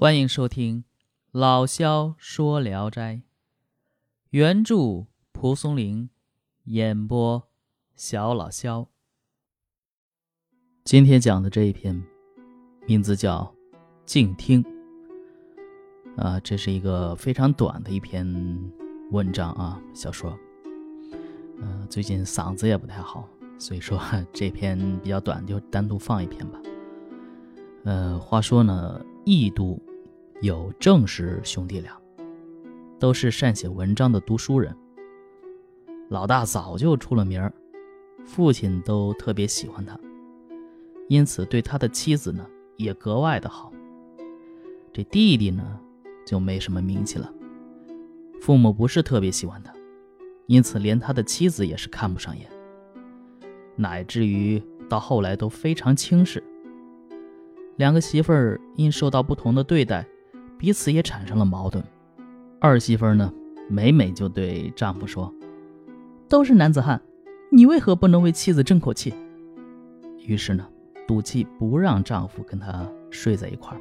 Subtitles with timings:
[0.00, 0.82] 欢迎收听
[1.32, 3.16] 《老萧说聊斋》，
[4.30, 6.08] 原著蒲松龄，
[6.66, 7.48] 演播
[7.96, 8.86] 小老萧。
[10.84, 12.00] 今天讲的这一篇，
[12.86, 13.52] 名字叫
[14.06, 14.62] 《静听》。
[16.16, 18.24] 啊，这是一个非常短的一篇
[19.10, 20.38] 文章啊，小说。
[21.60, 23.28] 呃，最近嗓子也不太好，
[23.58, 24.00] 所以说
[24.32, 26.60] 这篇比较短，就单独放一篇吧。
[27.82, 29.76] 呃，话说呢，异都。
[30.40, 31.92] 有郑氏兄弟俩，
[32.96, 34.72] 都是善写文章的读书人。
[36.10, 37.52] 老大早就出了名儿，
[38.24, 39.98] 父亲都特别喜欢他，
[41.08, 42.46] 因此对他的妻子呢
[42.76, 43.72] 也格外的好。
[44.92, 45.80] 这弟弟呢
[46.24, 47.28] 就没什么名气了，
[48.40, 49.72] 父母不是特别喜欢他，
[50.46, 52.48] 因此连他的妻子也是看不上眼，
[53.74, 56.40] 乃至于到后来都非常轻视。
[57.74, 60.06] 两个媳妇儿因受到不同的对待。
[60.58, 61.82] 彼此也产生了矛盾。
[62.60, 63.32] 二媳妇呢，
[63.68, 65.32] 每每就对丈夫说
[66.28, 67.00] ：“都是男子汉，
[67.50, 69.14] 你为何不能为妻子争口气？”
[70.26, 70.66] 于是呢，
[71.06, 73.80] 赌气不让丈夫跟她睡在一块儿。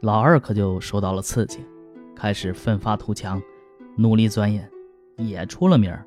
[0.00, 1.58] 老二可就受到了刺激，
[2.14, 3.42] 开始奋发图强，
[3.96, 4.70] 努力钻研，
[5.16, 6.06] 也出了名儿。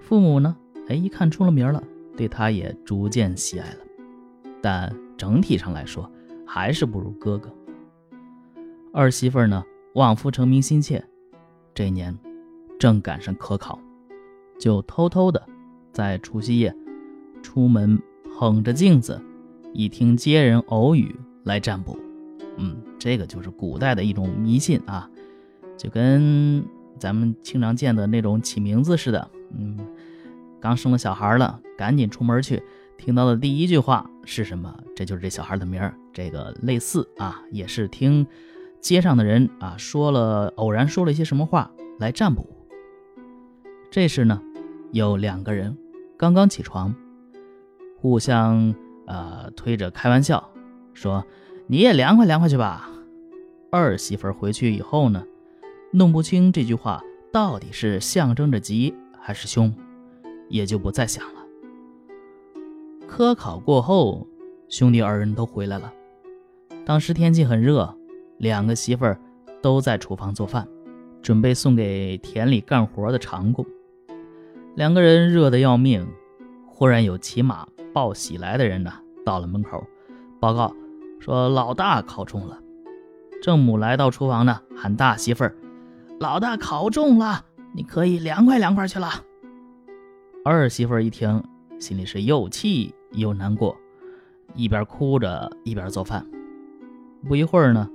[0.00, 1.82] 父母呢，哎，一看出了名了，
[2.16, 3.78] 对他也逐渐喜爱了。
[4.62, 6.08] 但整体上来说，
[6.46, 7.52] 还是不如哥哥。
[8.98, 11.00] 二媳妇儿呢，望夫成名心切，
[11.72, 12.18] 这一年
[12.80, 13.78] 正赶上科考，
[14.58, 15.40] 就偷偷的
[15.92, 16.74] 在除夕夜
[17.40, 19.22] 出门捧着镜子，
[19.72, 21.96] 一听街人偶语来占卜。
[22.56, 25.08] 嗯，这个就是古代的一种迷信啊，
[25.76, 26.64] 就跟
[26.98, 29.30] 咱们经常见的那种起名字似的。
[29.56, 29.78] 嗯，
[30.60, 32.60] 刚生了小孩了，赶紧出门去，
[32.96, 34.76] 听到的第一句话是什么？
[34.96, 35.96] 这就是这小孩的名儿。
[36.12, 38.26] 这个类似啊，也是听。
[38.80, 42.46] 街上的人啊，说了偶然说了一些什么话来占卜。
[43.90, 44.40] 这时呢，
[44.92, 45.76] 有两个人
[46.16, 46.94] 刚刚起床，
[48.00, 48.74] 互相
[49.06, 50.50] 呃推着开玩笑，
[50.94, 51.24] 说
[51.66, 52.88] 你也凉快凉快去吧。
[53.70, 55.24] 二媳妇回去以后呢，
[55.92, 57.02] 弄不清这句话
[57.32, 59.74] 到底是象征着吉还是凶，
[60.48, 61.40] 也就不再想了。
[63.06, 64.26] 科考过后，
[64.68, 65.92] 兄弟二人都回来了，
[66.86, 67.97] 当时天气很热。
[68.38, 69.20] 两个媳妇儿
[69.60, 70.66] 都在厨房做饭，
[71.20, 73.66] 准备送给田里干活的长工。
[74.74, 76.06] 两个人热得要命。
[76.66, 78.92] 忽然有骑马报喜来的人呢，
[79.24, 79.84] 到了门口，
[80.38, 80.72] 报告
[81.18, 82.56] 说老大考中了。
[83.42, 85.56] 郑母来到厨房呢，喊大媳妇儿
[86.20, 87.44] ：“老大考中了，
[87.74, 89.08] 你可以凉快凉快去了。”
[90.46, 91.42] 二媳妇儿一听，
[91.80, 93.76] 心里是又气又难过，
[94.54, 96.24] 一边哭着一边做饭。
[97.26, 97.90] 不一会儿呢。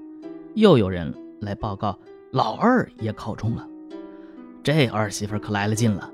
[0.55, 1.97] 又有人来报告，
[2.31, 3.67] 老二也考中了。
[4.61, 6.11] 这二媳妇可来了劲了，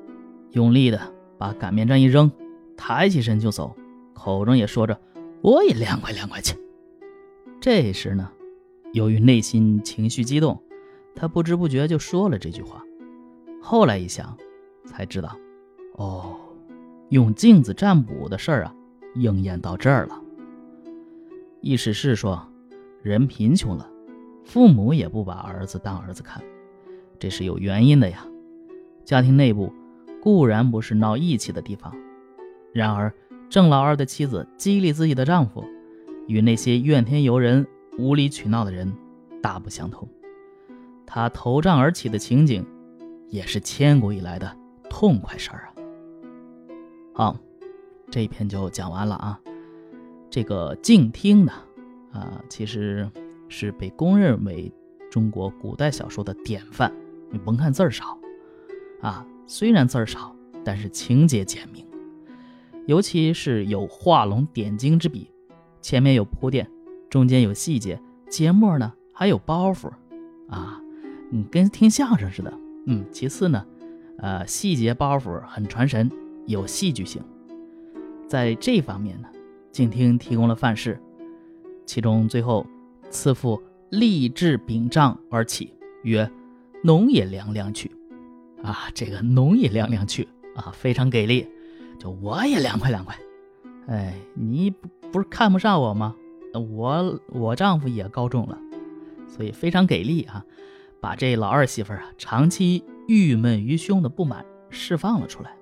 [0.52, 1.00] 用力的
[1.38, 2.32] 把擀面杖一扔，
[2.78, 3.76] 抬起身就走，
[4.14, 5.00] 口中也说着
[5.42, 6.56] ：“我也凉快凉快去。”
[7.62, 8.32] 这时呢，
[8.94, 10.62] 由于内心情绪激动，
[11.14, 12.82] 他不知不觉就说了这句话。
[13.62, 14.36] 后来一想，
[14.86, 15.38] 才知道，
[15.98, 16.38] 哦，
[17.10, 18.74] 用镜子占卜的事儿啊，
[19.16, 20.20] 应验到这儿了。
[21.62, 22.42] 意思是说，
[23.04, 23.88] 人贫穷了。
[24.46, 26.44] 父母也不把儿子当儿子看，
[27.20, 28.26] 这是有原因的呀。
[29.06, 29.72] 家庭内部
[30.22, 31.96] 固然不是闹义气的地方，
[32.74, 33.14] 然而
[33.50, 35.64] 郑老二的妻子激励自己的丈夫，
[36.28, 37.66] 与那些怨天尤人、
[37.98, 38.92] 无理取闹的人
[39.42, 40.08] 大不相同。
[41.06, 42.66] 他头胀而起的情景，
[43.30, 44.56] 也是千古以来的
[44.90, 45.74] 痛快事儿啊。
[47.14, 47.38] 好，
[48.12, 49.40] 这一篇就讲完了啊。
[50.30, 51.52] 这个静听呢，
[52.12, 53.10] 啊，其实。
[53.50, 54.72] 是被公认为
[55.12, 56.94] 中国古代小说的典范。
[57.32, 58.18] 你甭看字儿少，
[59.02, 61.86] 啊，虽然字儿少，但是情节简明，
[62.88, 65.30] 尤其是有画龙点睛之笔，
[65.82, 66.68] 前面有铺垫，
[67.08, 69.92] 中间有细节，节末呢还有包袱，
[70.48, 70.82] 啊，
[71.30, 72.52] 你跟听相声似的。
[72.88, 73.64] 嗯，其次呢，
[74.18, 76.10] 呃，细节包袱很传神，
[76.48, 77.22] 有戏剧性，
[78.28, 79.28] 在这方面呢，
[79.72, 81.00] 静听提供了范式，
[81.86, 82.66] 其中最后。
[83.10, 85.74] 次父立志秉杖而起，
[86.04, 86.30] 曰
[86.84, 87.92] ：“农也凉凉去。”
[88.64, 91.48] 啊，这个“农也凉凉去”啊，非常给力。
[91.98, 93.16] 就我也凉快凉快。
[93.88, 96.16] 哎，你不不是看不上我吗？
[96.54, 98.58] 我我丈夫也高中了，
[99.28, 100.46] 所以非常给力啊，
[101.02, 105.56] 把这老二媳妇啊长期郁闷于胸的不满释放了出来。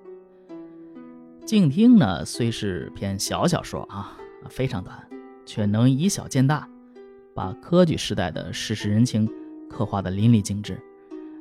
[1.44, 4.16] 静听呢，虽是篇小小说啊，
[4.48, 5.08] 非常短，
[5.44, 6.68] 却能以小见大。
[7.38, 9.30] 把科举时代的世事人情
[9.70, 10.76] 刻画的淋漓尽致。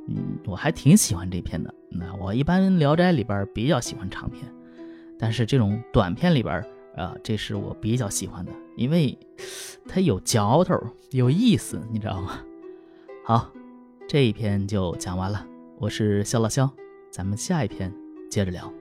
[0.08, 1.74] 嗯，我还挺喜欢这篇的。
[1.90, 4.46] 那我一般《聊斋》里边比较喜欢长篇，
[5.18, 6.64] 但是这种短篇里边
[6.96, 9.18] 啊，这是我比较喜欢的，因为
[9.88, 10.80] 它有嚼头，
[11.10, 12.42] 有意思，你知道吗？
[13.26, 13.52] 好，
[14.08, 15.44] 这一篇就讲完了。
[15.80, 16.72] 我是肖老肖，
[17.10, 17.92] 咱们下一篇
[18.30, 18.72] 接着聊。